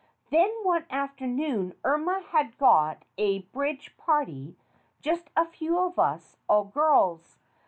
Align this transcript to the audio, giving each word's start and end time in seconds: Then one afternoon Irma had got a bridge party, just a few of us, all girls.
Then 0.31 0.49
one 0.63 0.87
afternoon 0.89 1.75
Irma 1.83 2.21
had 2.31 2.57
got 2.57 3.05
a 3.19 3.43
bridge 3.43 3.95
party, 3.97 4.55
just 4.99 5.29
a 5.37 5.45
few 5.45 5.77
of 5.77 5.99
us, 5.99 6.37
all 6.49 6.63
girls. 6.63 7.37